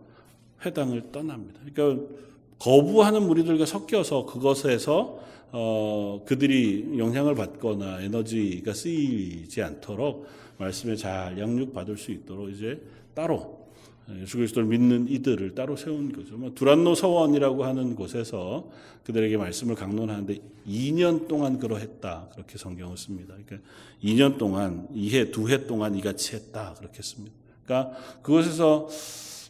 [0.65, 1.61] 회당을 떠납니다.
[1.75, 2.07] 그러니까
[2.59, 10.27] 거부하는 무리들과 섞여서 그것에서 어, 그들이 영향을 받거나 에너지가 쓰이지 않도록
[10.59, 12.81] 말씀에 잘 양육받을 수 있도록 이제
[13.15, 13.62] 따로
[14.21, 16.37] 예수 그리스도를 믿는 이들을 따로 세운 거죠.
[16.37, 18.69] 뭐 두란노 서원이라고 하는 곳에서
[19.05, 22.29] 그들에게 말씀을 강론하는데 2년 동안 그러했다.
[22.33, 23.35] 그렇게 성경을 씁니다.
[23.35, 23.69] 그러니까
[24.03, 26.75] 2년 동안, 2해, 2해 동안 이같이 했다.
[26.79, 27.37] 그렇게 씁니다.
[27.65, 28.89] 그러니까 그곳에서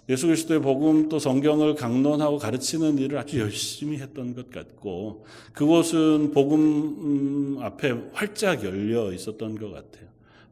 [0.08, 6.60] 예수 그리스도의 복음 또 성경을 강론하고 가르치는 일을 아주 열심히 했던 것 같고 그곳은 복음
[6.60, 10.08] 음, 앞에 활짝 열려 있었던 것 같아요.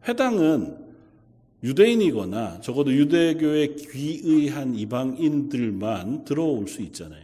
[0.09, 0.90] 회당은
[1.63, 7.23] 유대인이거나 적어도 유대교에 귀의한 이방인들만 들어올 수 있잖아요.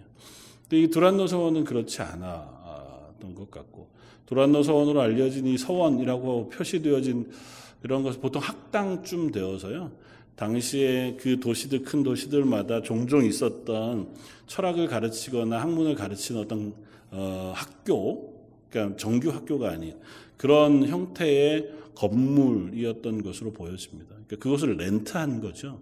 [0.62, 3.88] 근데 이 두란노 서원은 그렇지 않았던 것 같고
[4.26, 7.30] 두란노 서원으로 알려진 이 서원이라고 표시되어진
[7.84, 9.92] 이런 것은 보통 학당쯤 되어서요.
[10.34, 14.08] 당시에 그 도시들 큰 도시들마다 종종 있었던
[14.46, 16.74] 철학을 가르치거나 학문을 가르치는 어떤
[17.10, 18.34] 어, 학교,
[18.68, 19.94] 그러니까 정규 학교가 아닌
[20.36, 24.15] 그런 형태의 건물이었던 것으로 보여집니다.
[24.26, 25.80] 그러니까 그것을 렌트한 거죠.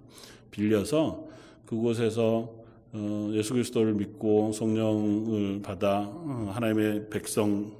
[0.50, 1.28] 빌려서
[1.66, 7.72] 그곳에서 어, 예수 그리스도를 믿고 성령을 받아 어, 하나님의 백성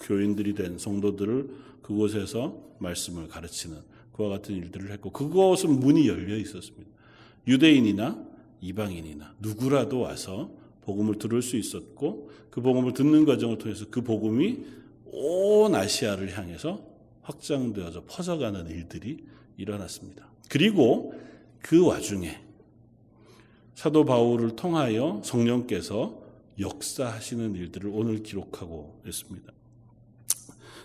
[0.00, 1.48] 교인들이 된 성도들을
[1.82, 3.78] 그곳에서 말씀을 가르치는
[4.12, 6.88] 그와 같은 일들을 했고 그것은 문이 열려 있었습니다.
[7.48, 8.24] 유대인이나
[8.60, 10.50] 이방인이나 누구라도 와서
[10.82, 14.64] 복음을 들을 수 있었고 그 복음을 듣는 과정을 통해서 그 복음이
[15.06, 16.84] 온 아시아를 향해서
[17.22, 19.24] 확장되어서 퍼져가는 일들이
[19.56, 20.26] 일어났습니다.
[20.48, 21.14] 그리고
[21.60, 22.40] 그 와중에
[23.74, 26.22] 사도 바울을 통하여 성령께서
[26.58, 29.52] 역사하시는 일들을 오늘 기록하고 있습니다.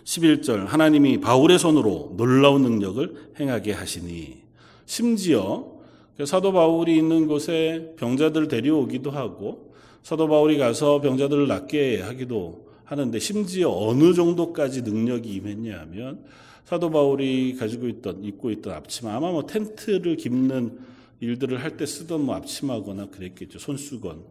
[0.04, 4.42] 11절 하나님이 바울의 손으로 놀라운 능력을 행하게 하시니
[4.86, 5.78] 심지어
[6.24, 13.70] 사도 바울이 있는 곳에 병자들을 데려오기도 하고 사도 바울이 가서 병자들을 낫게 하기도 하는데 심지어
[13.70, 16.24] 어느 정도까지 능력이 임했냐 하면
[16.70, 20.78] 사도 바울이 가지고 있던 입고 있던 앞치마 아마 뭐 텐트를 깁는
[21.18, 24.22] 일들을 할 때 쓰던 뭐 앞치마거나 그랬겠죠 손수건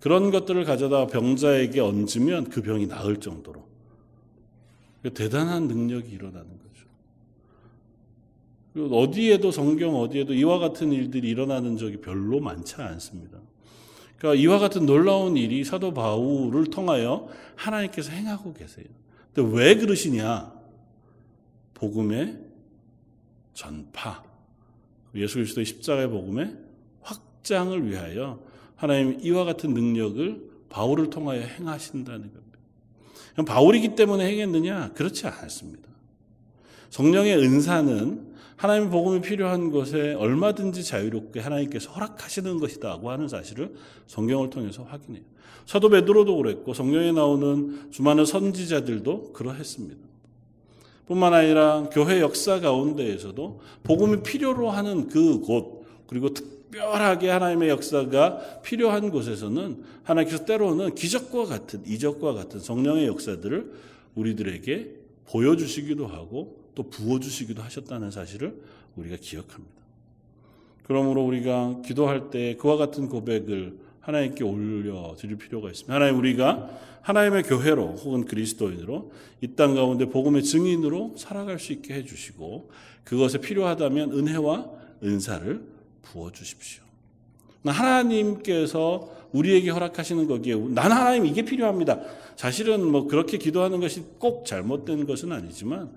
[0.00, 3.64] 그런 것들을 가져다 병자에게 얹으면 그 병이 나을 정도로
[5.14, 6.86] 대단한 능력이 일어나는 거죠.
[8.72, 13.38] 그리고 어디에도 성경 어디에도 이와 같은 일들이 일어나는 적이 별로 많지 않습니다.
[14.18, 18.86] 그러니까 이와 같은 놀라운 일이 사도 바울을 통하여 하나님께서 행하고 계세요.
[19.32, 20.53] 근데 왜 그러시냐?
[21.74, 22.38] 복음의
[23.52, 24.24] 전파,
[25.14, 26.56] 예수 그리스도의 십자가의 복음의
[27.02, 28.40] 확장을 위하여
[28.76, 33.44] 하나님 이와 같은 능력을 바울을 통하여 행하신다는 겁니다.
[33.46, 34.92] 바울이기 때문에 행했느냐?
[34.94, 35.88] 그렇지 않습니다.
[36.90, 43.74] 성령의 은사는 하나님의 복음이 필요한 것에 얼마든지 자유롭게 하나님께서 허락하시는 것이다고 하는 사실을
[44.06, 45.24] 성경을 통해서 확인해요.
[45.66, 50.13] 사도 베드로도 그랬고 성경에 나오는 수많은 선지자들도 그러했습니다.
[51.06, 59.10] 뿐만 아니라 교회 역사 가운데에서도 복음이 필요로 하는 그 곳, 그리고 특별하게 하나님의 역사가 필요한
[59.10, 63.72] 곳에서는 하나님께서 때로는 기적과 같은, 이적과 같은 성령의 역사들을
[64.14, 64.90] 우리들에게
[65.26, 68.60] 보여주시기도 하고 또 부어주시기도 하셨다는 사실을
[68.96, 69.74] 우리가 기억합니다.
[70.84, 75.92] 그러므로 우리가 기도할 때 그와 같은 고백을 하나님께 올려 드릴 필요가 있습니다.
[75.92, 76.70] 하나님 우리가
[77.02, 79.12] 하나님의 교회로 혹은 그리스도인으로
[79.42, 82.70] 이 땅 가운데 복음의 증인으로 살아갈 수 있게 해 주시고
[83.04, 84.70] 그것에 필요하다면 은혜와
[85.02, 85.62] 은사를
[86.02, 86.82] 부어 주십시오.
[87.64, 92.00] 하나님께서 우리에게 허락하시는 거기에 난 하나님 이게 필요합니다.
[92.36, 95.90] 사실은 뭐 그렇게 기도하는 것이 꼭 잘못된 것은 아니지만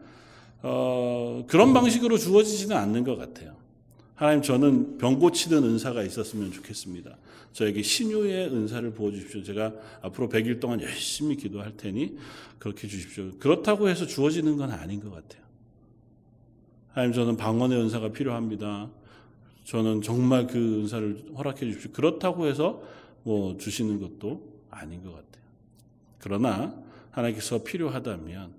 [0.63, 3.55] 어, 그런 방식으로 주어지지는 않는 것 같아요.
[4.17, 7.15] 하나님 저는 병 고치는 은사가 있었으면 좋겠습니다.
[7.53, 9.43] 저에게 신유의 은사를 부어주십시오.
[9.43, 12.17] 제가 앞으로 100일 동안 열심히 기도할 테니
[12.57, 13.29] 그렇게 주십시오.
[13.37, 15.43] 그렇다고 해서 주어지는 건 아닌 것 같아요.
[16.89, 18.89] 하나님 저는 방언의 은사가 필요합니다.
[19.65, 21.91] 저는 정말 그 은사를 허락해 주십시오.
[21.91, 22.81] 그렇다고 해서
[23.21, 25.43] 뭐 주시는 것도 아닌 것 같아요.
[26.17, 26.75] 그러나
[27.11, 28.51] 하나님께서 필요하다면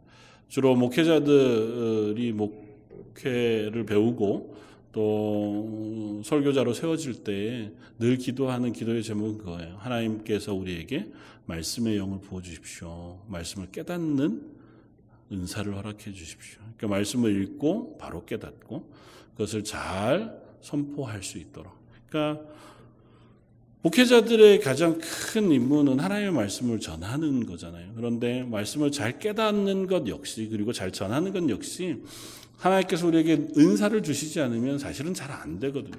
[0.46, 4.67] 주로 목회자들이 목회를 배우고
[4.98, 9.76] 또또 설교자로 세워질 때 늘 기도하는 기도의 제목은 그거예요.
[9.78, 11.06] 하나님께서 우리에게
[11.46, 13.18] 말씀의 영을 부어 주십시오.
[13.26, 14.42] 말씀을 깨닫는
[15.32, 16.60] 은사를 허락해 주십시오.
[16.76, 18.88] 그러니까 말씀을 읽고 바로 깨닫고
[19.32, 21.72] 그것을 잘 선포할 수 있도록.
[22.08, 22.44] 그러니까
[23.82, 27.92] 목회자들의 가장 큰 임무는 하나님의 말씀을 전하는 거잖아요.
[27.96, 32.00] 그런데 말씀을 잘 깨닫는 것 역시 그리고 잘 전하는 것 역시
[32.58, 35.96] 하나님께서 우리에게 은사를 주시지 않으면 사실은 잘 안 되거든요.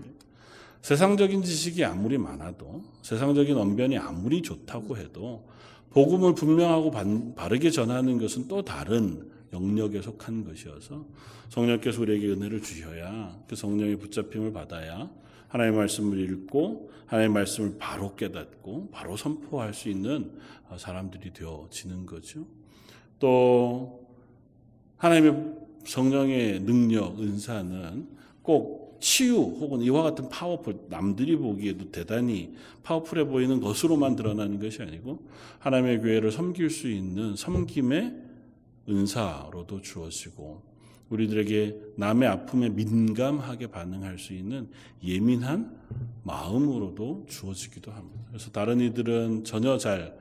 [0.82, 5.48] 세상적인 지식이 아무리 많아도 세상적인 언변이 아무리 좋다고 해도
[5.92, 6.92] 복음을 분명하고
[7.36, 11.06] 바르게 전하는 것은 또 다른 영역에 속한 것이어서
[11.50, 15.10] 성령께서 우리에게 은혜를 주셔야 그 성령의 붙잡힘을 받아야
[15.48, 20.32] 하나님의 말씀을 읽고 하나님의 말씀을 바로 깨닫고 바로 선포할 수 있는
[20.78, 22.46] 사람들이 되어지는 거죠.
[23.18, 24.08] 또
[24.98, 25.56] 하나님의
[25.90, 28.08] 성령의 능력, 은사는
[28.44, 35.20] 꼭 치유 혹은 이와 같은 파워풀 남들이 보기에도 대단히 파워풀해 보이는 것으로만 드러나는 것이 아니고
[35.60, 38.16] 하나님의 교회를 섬길 수 있는 섬김의
[38.88, 40.62] 은사로도 주어지고
[41.10, 44.70] 우리들에게 남의 아픔에 민감하게 반응할 수 있는
[45.04, 45.76] 예민한
[46.24, 48.22] 마음으로도 주어지기도 합니다.
[48.28, 50.16] 그래서 다른 이들은 전혀 잘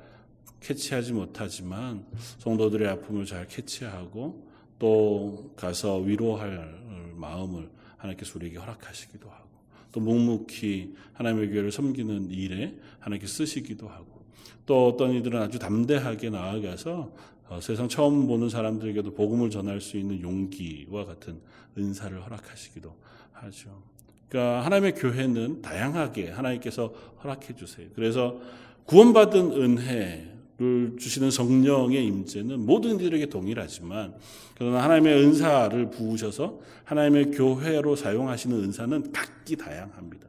[0.61, 2.07] 캐치하지 못하지만
[2.39, 4.48] 성도들의 아픔을 잘 캐치하고
[4.79, 6.79] 또 가서 위로할
[7.17, 9.49] 마음을 하나님께서 우리에게 허락하시기도 하고
[9.93, 14.25] 또 묵묵히 하나님의 교회를 섬기는 일에 하나님께 쓰시기도 하고
[14.67, 17.13] 또 어떤 이들은 아주 담대하게 나아가서
[17.49, 21.41] 어, 세상 처음 보는 사람들에게도 복음을 전할 수 있는 용기와 같은
[21.79, 22.95] 은사를 허락하시기도
[23.33, 23.83] 하죠.
[24.29, 26.89] 그러니까 하나님의 교회는 다양하게 하나님께서
[27.25, 27.89] 허락해 주세요.
[27.95, 28.39] 그래서
[28.85, 34.15] 구원받은 은혜 를 주시는 성령의 임재는 모든 이들에게 동일하지만
[34.57, 40.27] 그러나 하나님의 은사를 부으셔서 하나님의 교회로 사용하시는 은사는 각기 다양합니다.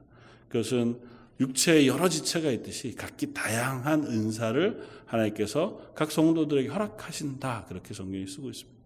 [0.48, 1.00] 그것은
[1.40, 7.66] 육체에 여러 지체가 있듯이 각기 다양한 은사를 하나님께서 각 성도들에게 허락하신다.
[7.68, 8.80] 그렇게 성경이 쓰고 있습니다.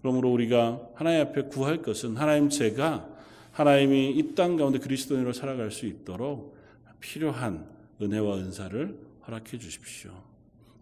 [0.00, 3.08] 그러므로 우리가 하나님 앞에 구할 것은 하나님 제가
[3.50, 6.56] 하나님이 이 땅 가운데 그리스도인으로 살아갈 수 있도록
[7.00, 7.66] 필요한
[8.00, 10.27] 은혜와 은사를 허락해 주십시오.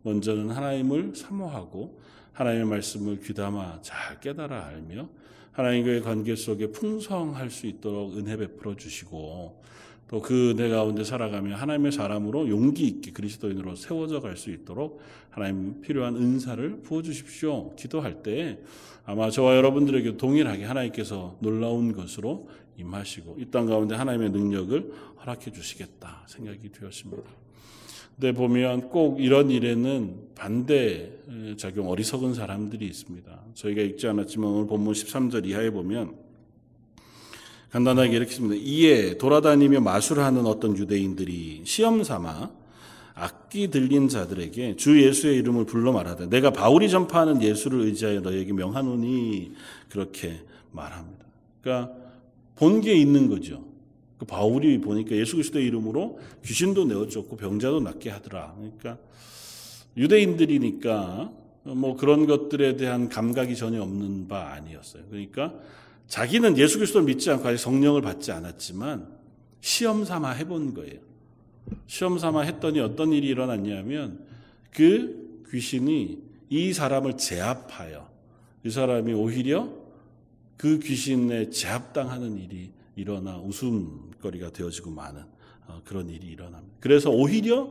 [0.07, 1.99] 먼저는 하나님을 사모하고
[2.33, 5.09] 하나님의 말씀을 귀담아 잘 깨달아 알며
[5.51, 9.65] 하나님과의 관계 속에 풍성할 수 있도록 은혜 베풀어 주시고
[10.09, 15.81] 또 그 은혜 가운데 살아가며 하나님의 사람으로 용기 있게 그리스도인으로 세워져 갈 수 있도록 하나님
[15.81, 17.75] 필요한 은사를 부어 주십시오.
[17.75, 18.61] 기도할 때
[19.05, 26.27] 아마 저와 여러분들에게 동일하게 하나님께서 놀라운 것으로 임하시고 이 땅 가운데 하나님의 능력을 허락해 주시겠다
[26.29, 27.46] 생각이 되었습니다.
[28.19, 31.13] 근데 보면 꼭 이런 일에는 반대
[31.59, 33.41] 작용 어리석은 사람들이 있습니다.
[33.55, 36.15] 저희가 읽지 않았지만 오늘 본문 13절 이하에 보면
[37.71, 38.57] 간단하게 이렇게 씁니다.
[38.59, 42.51] 이에 돌아다니며 마술하는 어떤 유대인들이 시험 삼아
[43.15, 49.53] 악기 들린 자들에게 주 예수의 이름을 불러 말하되 내가 바울이 전파하는 예수를 의지하여 너에게 명하노니
[49.91, 50.41] 그렇게
[50.73, 51.25] 말합니다.
[51.61, 51.93] 그러니까
[52.55, 53.63] 본 게 있는 거죠.
[54.19, 58.55] 그 바울이 보니까 예수 그리스도의 이름으로 귀신도 내어줬고 병자도 낫게 하더라.
[58.57, 58.99] 그러니까
[59.97, 61.33] 유대인들이니까
[61.65, 65.05] 뭐 그런 것들에 대한 감각이 전혀 없는 바 아니었어요.
[65.11, 65.55] 그러니까
[66.09, 69.09] 자기는 예수 그리스도를 믿지 않고 아직 성령을 받지 않았지만
[69.61, 71.01] 시험 삼아 해본 거예요.
[71.87, 74.25] 시험 삼아 했더니 어떤 일이 일어났냐면
[74.71, 78.09] 그 귀신이 이 사람을 제압하여
[78.65, 79.69] 이 사람이 오히려
[80.57, 85.23] 그 귀신에 제압당하는 일이 일어나 웃음거리가 되어지고 마는
[85.69, 86.77] 어, 그런 일이 일어납니다.
[86.81, 87.71] 그래서 오히려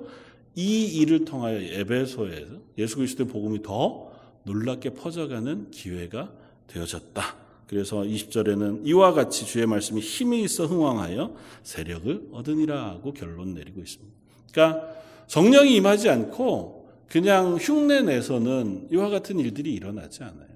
[0.56, 4.12] 이 일을 통하여 에베소에서 예수 그리스도의 복음이 더
[4.44, 6.32] 놀랍게 퍼져가는 기회가
[6.68, 7.36] 되어졌다.
[7.68, 14.16] 그래서 20절에는 이와 같이 주의 말씀이 힘이 있어 흥왕하여 세력을 얻으니라고 결론 내리고 있습니다.
[14.52, 14.88] 그러니까
[15.28, 20.55] 성령이 임하지 않고 그냥 흉내 내서는 이와 같은 일들이 일어나지 않아요.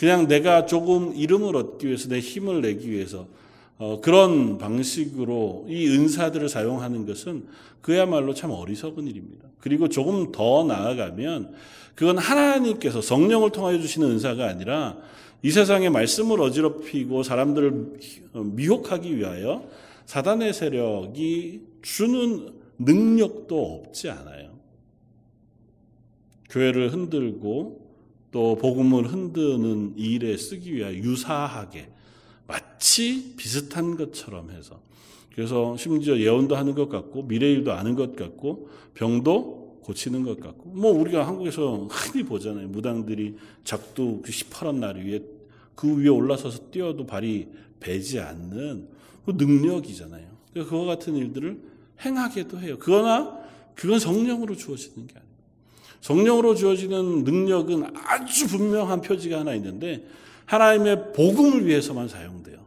[0.00, 3.26] 그냥 내가 조금 이름을 얻기 위해서 내 힘을 내기 위해서
[3.76, 7.44] 어, 그런 방식으로 이 은사들을 사용하는 것은
[7.82, 9.46] 그야말로 참 어리석은 일입니다.
[9.58, 11.52] 그리고 조금 더 나아가면
[11.94, 14.96] 그건 하나님께서 성령을 통하여 주시는 은사가 아니라
[15.42, 17.98] 이 세상의 말씀을 어지럽히고 사람들을
[18.32, 19.68] 미혹하기 위하여
[20.06, 24.48] 사단의 세력이 주는 능력도 없지 않아요.
[26.48, 27.79] 교회를 흔들고
[28.30, 31.88] 또 복음을 흔드는 일에 쓰기 위하여 유사하게
[32.46, 34.80] 마치 비슷한 것처럼 해서
[35.34, 40.70] 그래서 심지어 예언도 하는 것 같고 미래 일도 아는 것 같고 병도 고치는 것 같고
[40.70, 45.20] 뭐 우리가 한국에서 흔히 보잖아요 무당들이 작두 그 시퍼런 날 위에
[45.74, 47.48] 그 위에 올라서서 뛰어도 발이
[47.80, 48.88] 배지 않는
[49.24, 50.28] 그 능력이잖아요.
[50.52, 51.60] 그러니까 그와 같은 일들을
[52.04, 52.76] 행하게도 해요.
[52.78, 53.38] 그러나
[53.74, 55.29] 그건 성령으로 주어지는 게 아니에요.
[56.00, 60.04] 성령으로 주어지는 능력은 아주 분명한 표지가 하나 있는데
[60.46, 62.58] 하나님의 복음을 위해서만 사용돼요.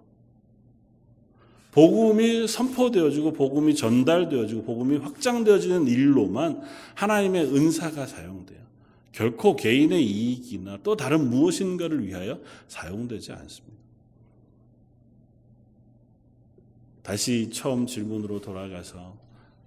[1.71, 6.61] 복음이 선포되어지고 복음이 전달되어지고 복음이 확장되어지는 일로만
[6.93, 8.59] 하나님의 은사가 사용돼요.
[9.11, 13.73] 결코 개인의 이익이나 또 다른 무엇인가를 위하여 사용되지 않습니다.
[17.01, 19.22] 다시 처음 질문으로 돌아가서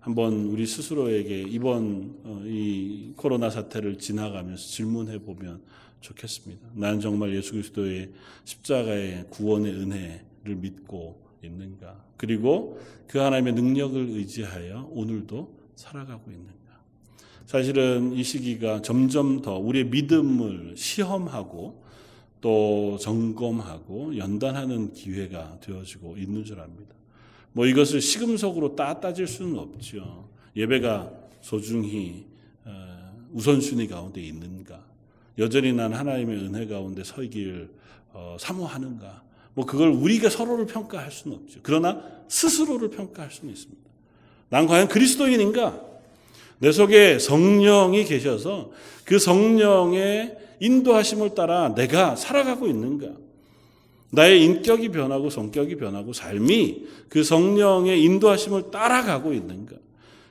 [0.07, 5.61] 한번 우리 스스로에게 이번 어, 이 코로나 사태를 지나가면서 질문해 보면
[6.01, 6.65] 좋겠습니다.
[6.75, 8.13] 나는 정말 예수 그리스도의
[8.45, 12.05] 십자가의 구원의 은혜를 믿고 있는가?
[12.17, 12.79] 그리고
[13.09, 16.55] 그 하나님의 능력을 의지하여 오늘도 살아가고 있는가?
[17.47, 21.83] 사실은 이 시기가 점점 더 우리의 믿음을 시험하고
[22.41, 26.96] 또 점검하고 연단하는 기회가 되어지고 있는 줄 압니다.
[27.57, 30.29] 뭐 이것을 시금석으로 따 따질 수는 없죠.
[30.55, 32.27] 예배가 소중히
[32.67, 32.71] 어,
[33.33, 34.85] 우선순위 가운데 있는가?
[35.39, 37.71] 여전히 난 하나님의 은혜 가운데 서기를
[38.13, 39.23] 어, 사모하는가?
[39.55, 41.61] 뭐 그걸 우리가 서로를 평가할 수는 없죠.
[41.63, 43.83] 그러나 스스로를 평가할 수는 있습니다.
[44.51, 45.81] 난 과연 그리스도인인가?
[46.59, 48.71] 내 속에 성령이 계셔서
[49.07, 53.15] 그 성령의 인도하심을 따라 내가 살아가고 있는가?
[54.11, 59.77] 나의 인격이 변하고 성격이 변하고 삶이 그 성령의 인도하심을 따라가고 있는가?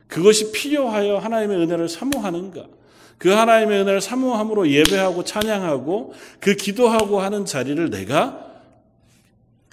[0.08, 2.68] 그것이 필요하여 하나님의 은혜를 사모하는가?
[3.18, 8.46] 그 하나님의 은혜를 사모함으로 예배하고 찬양하고 그 기도하고 하는 자리를 내가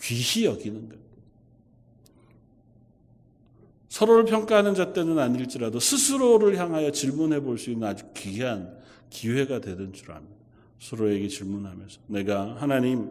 [0.00, 1.02] 귀히 여기는 것.
[3.88, 8.74] 서로를 평가하는 자 때는 아닐지라도 스스로를 향하여 질문해 볼 수 있는 아주 귀한
[9.10, 10.34] 기회가 되는 줄 압니다.
[10.80, 13.10] 서로에게 질문하면서 내가 하나님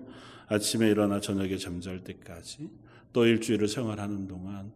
[0.52, 2.70] 아침에 일어나 저녁에 잠잘 때까지
[3.14, 4.74] 또 일주일을 생활하는 동안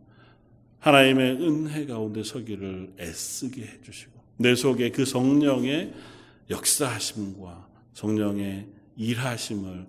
[0.79, 5.93] 하나님의 은혜 가운데 서기를 애쓰게 해주시고 내 속에 그 성령의
[6.49, 9.85] 역사하심과 성령의 일하심을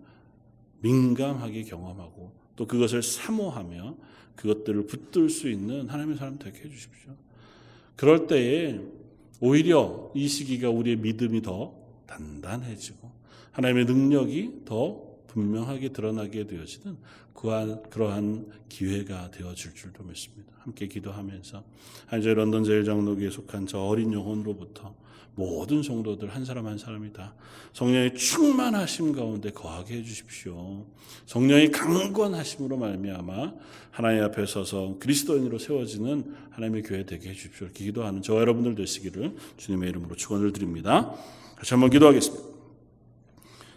[0.80, 3.96] 민감하게 경험하고 또 그것을 사모하며
[4.34, 7.12] 그것들을 붙들 수 있는 하나님의 사람 되게 해주십시오.
[7.94, 8.80] 그럴 때에
[9.38, 11.76] 오히려 이 시기가 우리의 믿음이 더
[12.06, 13.08] 단단해지고
[13.52, 15.05] 하나님의 능력이 더
[15.36, 16.96] 분명하게 드러나게 되어지는
[17.34, 20.50] 그한, 그러한 기회가 되어질 줄도 믿습니다.
[20.60, 21.62] 함께 기도하면서
[22.06, 24.94] 한제 런던 제일장로교에 속한 저 어린 영혼으로부터
[25.34, 27.34] 모든 성도들 한 사람 한 사람이 다
[27.74, 30.86] 성령의 충만하심 가운데 거하게 해주십시오.
[31.26, 33.52] 성령의 강권하심으로 말미암아
[33.90, 37.68] 하나님 앞에 서서 그리스도인으로 세워지는 하나님의 교회 되게 해주십시오.
[37.74, 41.14] 기도하는 저 여러분들 되시기를 주님의 이름으로 축원을 드립니다.
[41.58, 42.55] 다시 한번 기도하겠습니다.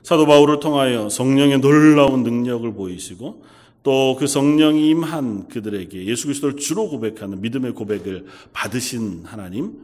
[0.04, 3.43] 사도 바울을 통하여 성령의 놀라운 능력을 보이시고
[3.84, 9.82] 또 그 성령이 임한 그들에게 예수 그리스도를 주로 고백하는 믿음의 고백을 받으신 하나님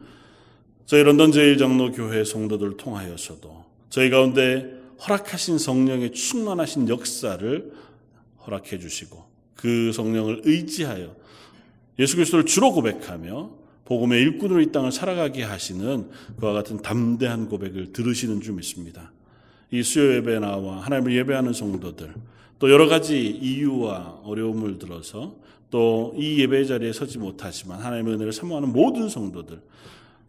[0.85, 4.71] 저희 런던 제일장로교회 성도들 통하여서도 저희 가운데
[5.07, 7.71] 허락하신 성령의 충만하신 역사를
[8.45, 11.15] 허락해 주시고 그 성령을 의지하여
[11.97, 13.51] 예수 그리스도를 주로 고백하며
[13.85, 16.09] 복음의 일꾼으로 이 땅을 살아가게 하시는
[16.39, 19.11] 그와 같은 담대한 고백을 들으시는 줄 믿습니다.
[19.71, 22.13] 이 수요 예배 나와 하나님을 예배하는 성도들
[22.59, 25.35] 또 여러 가지 이유와 어려움을 들어서
[25.71, 29.61] 또 이 예배 자리에 서지 못하지만 하나님의 은혜를 사모하는 모든 성도들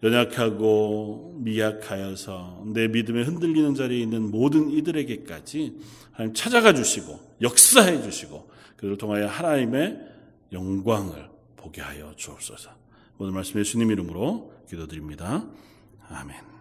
[0.03, 5.77] 연약하고 미약하여서 내 믿음에 흔들리는 자리에 있는 모든 이들에게까지
[6.13, 9.99] 하나님 찾아가 주시고 역사해 주시고 그들을 통하여 하나님의
[10.53, 12.71] 영광을 보게 하여 주옵소서.
[13.19, 15.47] 오늘 말씀 예수님 이름으로 기도드립니다.
[16.09, 16.56] 아멘.